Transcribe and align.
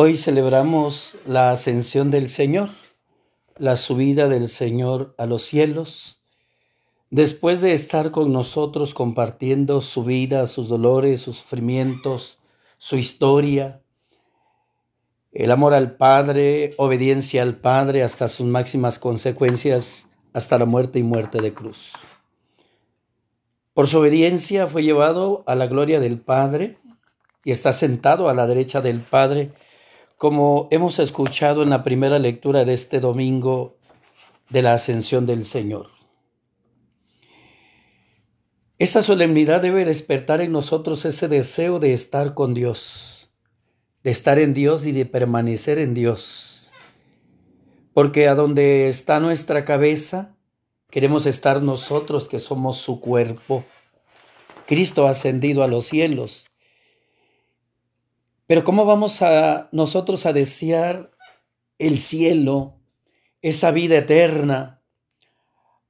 Hoy 0.00 0.16
celebramos 0.16 1.18
la 1.26 1.50
ascensión 1.50 2.12
del 2.12 2.28
Señor, 2.28 2.68
la 3.56 3.76
subida 3.76 4.28
del 4.28 4.46
Señor 4.46 5.12
a 5.18 5.26
los 5.26 5.42
cielos. 5.42 6.20
Después 7.10 7.62
de 7.62 7.74
estar 7.74 8.12
con 8.12 8.32
nosotros 8.32 8.94
compartiendo 8.94 9.80
su 9.80 10.04
vida, 10.04 10.46
sus 10.46 10.68
dolores, 10.68 11.22
sus 11.22 11.38
sufrimientos, 11.38 12.38
su 12.78 12.96
historia, 12.96 13.82
el 15.32 15.50
amor 15.50 15.74
al 15.74 15.96
Padre, 15.96 16.74
obediencia 16.76 17.42
al 17.42 17.56
Padre 17.56 18.04
hasta 18.04 18.28
sus 18.28 18.46
máximas 18.46 19.00
consecuencias, 19.00 20.10
hasta 20.32 20.60
la 20.60 20.64
muerte 20.64 21.00
y 21.00 21.02
muerte 21.02 21.40
de 21.42 21.52
cruz. 21.52 21.94
Por 23.74 23.88
su 23.88 23.98
obediencia 23.98 24.68
fue 24.68 24.84
llevado 24.84 25.42
a 25.48 25.56
la 25.56 25.66
gloria 25.66 25.98
del 25.98 26.20
Padre 26.20 26.76
y 27.42 27.50
está 27.50 27.72
sentado 27.72 28.28
a 28.28 28.34
la 28.34 28.46
derecha 28.46 28.80
del 28.80 29.00
Padre 29.00 29.50
como 30.18 30.66
hemos 30.72 30.98
escuchado 30.98 31.62
en 31.62 31.70
la 31.70 31.84
primera 31.84 32.18
lectura 32.18 32.64
de 32.64 32.74
este 32.74 32.98
domingo 32.98 33.78
de 34.50 34.62
la 34.62 34.74
ascensión 34.74 35.26
del 35.26 35.44
Señor. 35.44 35.86
Esta 38.78 39.00
solemnidad 39.02 39.62
debe 39.62 39.84
despertar 39.84 40.40
en 40.40 40.50
nosotros 40.50 41.04
ese 41.04 41.28
deseo 41.28 41.78
de 41.78 41.92
estar 41.92 42.34
con 42.34 42.52
Dios, 42.52 43.30
de 44.02 44.10
estar 44.10 44.40
en 44.40 44.54
Dios 44.54 44.84
y 44.86 44.92
de 44.92 45.06
permanecer 45.06 45.78
en 45.78 45.94
Dios. 45.94 46.68
Porque 47.94 48.26
a 48.26 48.34
donde 48.34 48.88
está 48.88 49.20
nuestra 49.20 49.64
cabeza, 49.64 50.36
queremos 50.90 51.26
estar 51.26 51.62
nosotros 51.62 52.28
que 52.28 52.40
somos 52.40 52.78
su 52.78 53.00
cuerpo. 53.00 53.64
Cristo 54.66 55.06
ha 55.06 55.10
ascendido 55.10 55.62
a 55.62 55.68
los 55.68 55.86
cielos 55.86 56.48
pero 58.48 58.64
¿cómo 58.64 58.86
vamos 58.86 59.20
a 59.20 59.68
nosotros 59.72 60.24
a 60.24 60.32
desear 60.32 61.12
el 61.78 61.98
cielo, 61.98 62.80
esa 63.42 63.70
vida 63.72 63.98
eterna, 63.98 64.82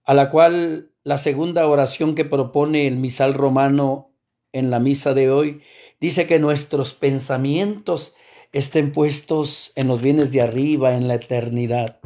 a 0.04 0.12
la 0.12 0.28
cual 0.28 0.90
la 1.04 1.18
segunda 1.18 1.68
oración 1.68 2.16
que 2.16 2.24
propone 2.24 2.88
el 2.88 2.96
misal 2.96 3.34
romano 3.34 4.10
en 4.52 4.70
la 4.70 4.80
misa 4.80 5.14
de 5.14 5.30
hoy 5.30 5.62
dice 6.00 6.26
que 6.26 6.40
nuestros 6.40 6.94
pensamientos 6.94 8.14
estén 8.50 8.90
puestos 8.90 9.70
en 9.76 9.86
los 9.86 10.02
bienes 10.02 10.32
de 10.32 10.42
arriba, 10.42 10.96
en 10.96 11.06
la 11.06 11.14
eternidad? 11.14 12.00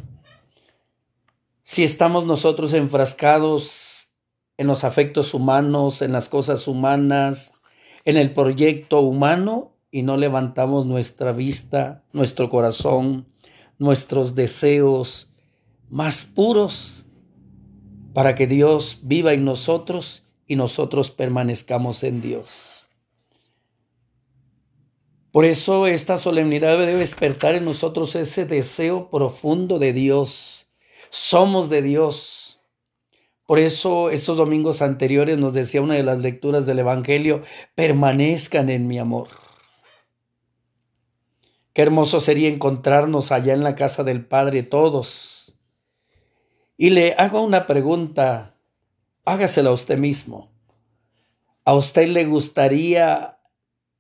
Si 1.63 1.83
estamos 1.83 2.27
nosotros 2.27 2.75
enfrascados 2.75 4.19
en 4.59 4.67
los 4.67 4.85
afectos 4.85 5.33
humanos, 5.33 6.03
en 6.03 6.13
las 6.13 6.29
cosas 6.29 6.69
humanas, 6.69 7.55
en 8.05 8.19
el 8.19 8.35
proyecto 8.35 9.01
humano, 9.01 9.72
y 9.93 10.03
no 10.03 10.17
levantamos 10.17 10.87
nuestra 10.87 11.31
vista, 11.33 12.03
nuestro 12.13 12.49
corazón, 12.49 13.27
nuestros 13.79 14.35
deseos 14.35 15.29
más 15.91 16.25
puros 16.25 17.05
para 18.15 18.35
que 18.35 18.47
Dios 18.47 19.01
viva 19.03 19.35
en 19.35 19.45
nosotros 19.45 20.25
y 20.47 20.57
nosotros 20.57 21.11
permanezcamos 21.11 22.03
en 22.05 22.23
Dios. 22.23 22.89
Por 25.31 25.45
eso 25.45 25.87
esta 25.87 26.17
solemnidad 26.17 26.79
debe 26.79 26.97
despertar 26.97 27.55
en 27.55 27.67
nosotros 27.67 28.15
ese 28.17 28.47
deseo 28.47 29.11
profundo 29.11 29.79
de 29.79 29.93
Dios. 29.93 30.69
Somos 31.11 31.69
de 31.69 31.83
Dios. 31.83 32.61
Por 33.47 33.59
eso 33.59 34.09
estos 34.09 34.39
domingos 34.39 34.81
anteriores 34.81 35.37
nos 35.37 35.53
decía 35.53 35.83
una 35.83 35.95
de 35.95 36.03
las 36.03 36.19
lecturas 36.19 36.65
del 36.65 36.79
Evangelio, 36.79 37.43
permanezcan 37.75 38.71
en 38.71 38.87
mi 38.89 38.99
amor. 38.99 39.29
Qué 41.73 41.83
hermoso 41.83 42.21
sería 42.21 42.49
encontrarnos 42.49 43.33
allá 43.33 43.55
en 43.55 43.65
la 43.65 43.75
casa 43.75 44.05
del 44.05 44.25
Padre 44.25 44.63
todos. 44.63 45.55
Y 46.77 46.91
le 46.91 47.15
hago 47.15 47.43
una 47.43 47.67
pregunta, 47.67 48.57
hágasela 49.25 49.71
a 49.71 49.75
usted 49.75 49.97
mismo. 49.97 50.51
¿A 51.65 51.75
usted 51.75 52.09
le 52.09 52.27
gustaría 52.27 53.39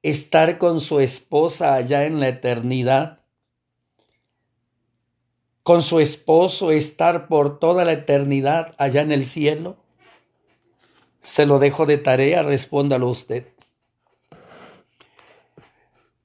estar 0.02 0.58
con 0.58 0.80
su 0.80 1.00
esposa 1.00 1.74
allá 1.74 2.04
en 2.04 2.20
la 2.20 2.28
eternidad? 2.28 3.20
¿Con 5.62 5.82
su 5.82 6.00
esposo 6.00 6.72
estar 6.72 7.28
por 7.28 7.58
toda 7.58 7.84
la 7.84 7.92
eternidad 7.92 8.74
allá 8.78 9.00
en 9.00 9.12
el 9.12 9.24
cielo? 9.24 9.76
Se 11.20 11.46
lo 11.46 11.60
dejo 11.60 11.86
de 11.86 11.98
tarea, 11.98 12.42
respóndalo 12.42 13.08
usted. 13.08 13.46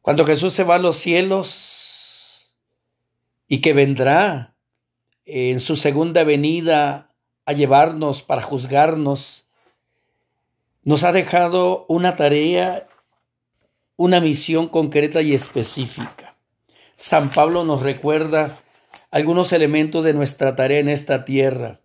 Cuando 0.08 0.24
Jesús 0.24 0.54
se 0.54 0.64
va 0.64 0.76
a 0.76 0.80
los 0.80 0.96
cielos 0.96 2.54
y 3.46 3.60
que 3.60 3.74
vendrá 3.74 4.56
en 5.26 5.60
su 5.60 5.76
segunda 5.76 6.24
venida 6.24 7.14
a 7.46 7.52
llevarnos 7.52 8.24
para 8.24 8.42
juzgarnos, 8.42 9.50
nos 10.84 11.04
ha 11.04 11.12
dejado 11.12 11.86
una 11.90 12.16
tarea, 12.16 12.88
una 13.98 14.22
misión 14.22 14.70
concreta 14.70 15.22
y 15.22 15.34
específica. 15.34 16.38
San 16.96 17.30
Pablo 17.30 17.66
nos 17.66 17.82
recuerda 17.82 18.58
algunos 19.12 19.52
elementos 19.52 20.06
de 20.06 20.14
nuestra 20.14 20.56
tarea 20.56 20.80
en 20.80 20.88
esta 20.88 21.26
tierra. 21.26 21.82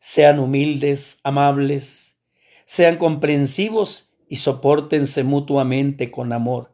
Sean 0.00 0.40
humildes, 0.40 1.20
amables, 1.22 2.18
sean 2.64 2.96
comprensivos 2.96 4.10
y 4.28 4.38
soportense 4.38 5.22
mutuamente 5.22 6.10
con 6.10 6.32
amor. 6.32 6.73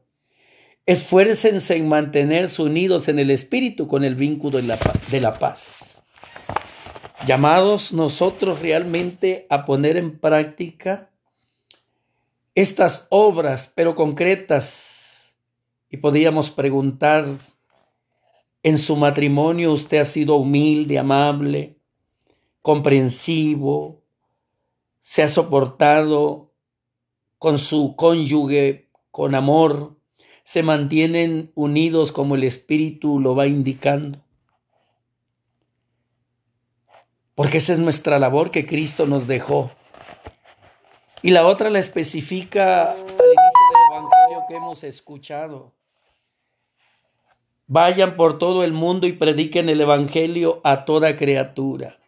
Esfuércense 0.90 1.76
en 1.76 1.86
mantenerse 1.86 2.60
unidos 2.62 3.06
en 3.06 3.20
el 3.20 3.30
Espíritu 3.30 3.86
con 3.86 4.02
el 4.02 4.16
vínculo 4.16 4.58
de 4.60 5.20
la 5.20 5.38
paz. 5.38 6.02
Llamados 7.28 7.92
nosotros 7.92 8.60
realmente 8.60 9.46
a 9.50 9.64
poner 9.64 9.96
en 9.96 10.18
práctica 10.18 11.08
estas 12.56 13.06
obras, 13.10 13.72
pero 13.72 13.94
concretas. 13.94 15.36
Y 15.90 15.98
podríamos 15.98 16.50
preguntar, 16.50 17.24
¿en 18.64 18.76
su 18.76 18.96
matrimonio 18.96 19.72
usted 19.72 19.98
ha 19.98 20.04
sido 20.04 20.34
humilde, 20.34 20.98
amable, 20.98 21.78
comprensivo? 22.62 24.02
¿Se 24.98 25.22
ha 25.22 25.28
soportado 25.28 26.50
con 27.38 27.58
su 27.58 27.94
cónyuge 27.94 28.90
con 29.12 29.36
amor? 29.36 29.99
Se 30.50 30.64
mantienen 30.64 31.52
unidos 31.54 32.10
como 32.10 32.34
el 32.34 32.42
Espíritu 32.42 33.20
lo 33.20 33.36
va 33.36 33.46
indicando. 33.46 34.18
Porque 37.36 37.58
esa 37.58 37.72
es 37.72 37.78
nuestra 37.78 38.18
labor 38.18 38.50
que 38.50 38.66
Cristo 38.66 39.06
nos 39.06 39.28
dejó. 39.28 39.70
Y 41.22 41.30
la 41.30 41.46
otra 41.46 41.70
la 41.70 41.78
especifica 41.78 42.90
al 42.90 42.96
inicio 42.96 43.14
del 43.14 43.92
Evangelio 43.92 44.44
que 44.48 44.56
hemos 44.56 44.82
escuchado. 44.82 45.72
Vayan 47.68 48.16
por 48.16 48.38
todo 48.38 48.64
el 48.64 48.72
mundo 48.72 49.06
y 49.06 49.12
prediquen 49.12 49.68
el 49.68 49.80
Evangelio 49.80 50.60
a 50.64 50.84
toda 50.84 51.14
criatura. 51.14 52.00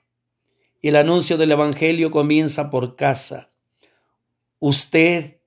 Y 0.81 0.89
el 0.89 0.97
anuncio 0.97 1.39
del 1.39 1.53
Evangelio 1.53 2.11
comienza 2.11 2.73
por 2.73 2.97
casa. 2.97 3.53
Usted 4.59 5.39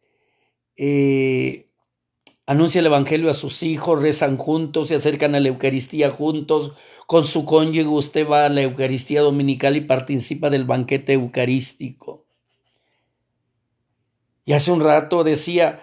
eh, 0.78 1.65
anuncia 2.46 2.80
el 2.80 2.86
Evangelio 2.86 3.30
a 3.30 3.34
sus 3.34 3.64
hijos, 3.64 4.02
rezan 4.02 4.38
juntos, 4.38 4.90
se 4.90 4.96
acercan 4.96 5.36
a 5.36 5.40
la 5.40 5.50
Eucaristía 5.50 6.12
juntos, 6.12 6.74
con 7.08 7.26
su 7.26 7.46
cónyuge 7.46 7.88
usted 7.88 8.28
va 8.28 8.46
a 8.46 8.50
la 8.50 8.62
Eucaristía 8.62 9.22
Dominical 9.22 9.76
y 9.76 9.82
participa 9.82 10.50
del 10.50 10.66
banquete 10.66 11.14
eucarístico. 11.14 12.26
Y 14.46 14.54
hace 14.54 14.72
un 14.72 14.82
rato 14.82 15.24
decía, 15.24 15.80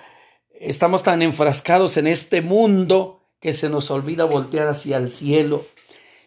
estamos 0.55 1.03
tan 1.03 1.23
enfrascados 1.23 1.97
en 1.97 2.07
este 2.07 2.43
mundo 2.43 3.27
que 3.41 3.53
se 3.53 3.69
nos 3.69 3.91
olvida 3.91 4.25
voltear 4.25 4.69
hacia 4.69 4.99
el 4.99 5.09
cielo. 5.09 5.67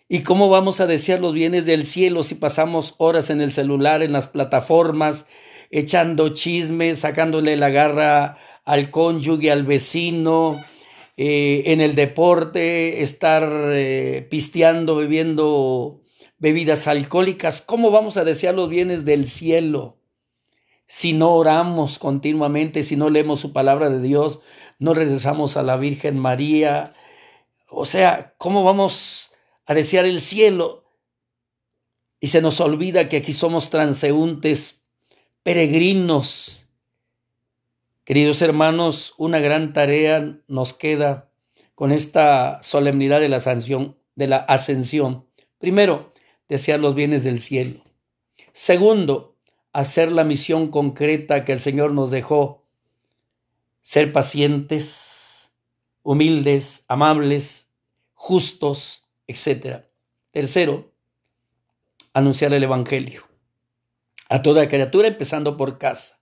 ¿Y 0.10 0.22
cómo 0.22 0.50
vamos 0.50 0.82
a 0.82 0.86
desear 0.86 1.22
los 1.22 1.34
bienes 1.34 1.66
del 1.66 1.84
cielo 1.86 2.24
si 2.24 2.36
pasamos 2.36 2.96
horas 2.98 3.30
en 3.30 3.42
el 3.42 3.54
celular, 3.54 4.04
en 4.04 4.12
las 4.12 4.28
plataformas, 4.28 5.28
echando 5.70 6.30
chismes, 6.30 7.00
sacándole 7.00 7.56
la 7.58 7.70
garra 7.70 8.38
al 8.64 8.90
cónyuge, 8.90 9.52
al 9.52 9.64
vecino, 9.64 10.60
eh, 11.18 11.64
en 11.68 11.82
el 11.82 11.96
deporte, 11.96 13.02
estar 13.02 13.44
eh, 13.72 14.28
pisteando, 14.30 14.96
bebiendo 14.96 16.02
bebidas 16.38 16.88
alcohólicas. 16.88 17.62
¿Cómo 17.62 17.92
vamos 17.92 18.18
a 18.18 18.26
desear 18.26 18.56
los 18.56 18.68
bienes 18.70 19.06
del 19.06 19.26
cielo? 19.26 19.98
Si 20.88 21.14
no 21.14 21.34
oramos 21.36 22.00
continuamente, 22.00 22.84
si 22.84 22.96
no 22.96 23.10
leemos 23.10 23.40
su 23.40 23.54
palabra 23.54 23.90
de 23.90 24.02
Dios, 24.02 24.42
no 24.78 24.94
regresamos 24.94 25.58
a 25.58 25.64
la 25.64 25.78
Virgen 25.78 26.20
María. 26.20 26.94
O 27.70 27.86
sea, 27.86 28.36
¿cómo 28.38 28.64
vamos 28.64 29.32
a 29.66 29.74
desear 29.74 30.06
el 30.06 30.22
cielo? 30.22 30.84
Y 32.20 32.28
se 32.28 32.42
nos 32.42 32.60
olvida 32.60 33.10
que 33.10 33.18
aquí 33.18 33.34
somos 33.34 33.70
transeúntes, 33.70 34.85
peregrinos, 35.46 36.66
Queridos 38.04 38.42
hermanos, 38.42 39.14
una 39.20 39.38
gran 39.40 39.74
tarea 39.74 40.40
nos 40.48 40.74
queda 40.74 41.30
con 41.76 41.92
esta 41.92 42.62
solemnidad 42.64 43.20
de 43.20 43.30
la 43.30 43.40
sanción, 43.40 43.96
de 44.16 44.28
la 44.28 44.38
ascensión. 44.38 45.28
Primero, 45.60 46.12
desear 46.48 46.80
los 46.80 46.96
bienes 46.96 47.24
del 47.24 47.40
cielo. 47.40 47.80
Segundo, 48.54 49.36
hacer 49.72 50.12
la 50.12 50.24
misión 50.24 50.70
concreta 50.70 51.44
que 51.44 51.52
el 51.54 51.60
Señor 51.60 51.94
nos 51.94 52.10
dejó. 52.10 52.64
Ser 53.82 54.12
pacientes, 54.12 55.54
humildes, 56.02 56.86
amables, 56.88 57.72
justos, 58.16 59.04
etc. 59.28 59.84
Tercero, 60.32 60.92
anunciar 62.14 62.52
el 62.54 62.64
Evangelio 62.64 63.35
a 64.30 64.42
toda 64.42 64.68
criatura, 64.68 65.08
empezando 65.08 65.58
por 65.58 65.78
casa. 65.78 66.20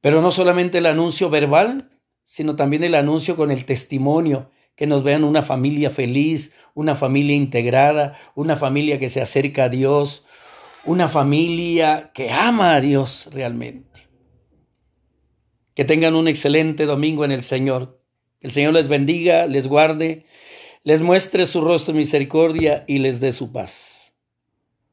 Pero 0.00 0.20
no 0.20 0.30
solamente 0.30 0.78
el 0.78 0.86
anuncio 0.86 1.30
verbal, 1.30 1.90
sino 2.24 2.56
también 2.56 2.84
el 2.84 2.94
anuncio 2.94 3.36
con 3.36 3.50
el 3.50 3.64
testimonio, 3.64 4.50
que 4.74 4.86
nos 4.86 5.02
vean 5.02 5.24
una 5.24 5.42
familia 5.42 5.90
feliz, 5.90 6.54
una 6.74 6.94
familia 6.94 7.36
integrada, 7.36 8.16
una 8.34 8.56
familia 8.56 8.98
que 8.98 9.10
se 9.10 9.20
acerca 9.20 9.64
a 9.64 9.68
Dios, 9.68 10.24
una 10.84 11.08
familia 11.08 12.10
que 12.14 12.30
ama 12.30 12.74
a 12.74 12.80
Dios 12.80 13.28
realmente. 13.32 14.08
Que 15.74 15.84
tengan 15.84 16.14
un 16.14 16.28
excelente 16.28 16.86
domingo 16.86 17.24
en 17.24 17.32
el 17.32 17.42
Señor. 17.42 18.00
Que 18.40 18.48
el 18.48 18.52
Señor 18.52 18.72
les 18.72 18.88
bendiga, 18.88 19.46
les 19.46 19.66
guarde, 19.68 20.26
les 20.84 21.00
muestre 21.00 21.46
su 21.46 21.60
rostro 21.60 21.94
misericordia 21.94 22.84
y 22.88 22.98
les 22.98 23.20
dé 23.20 23.32
su 23.32 23.52
paz. 23.52 24.11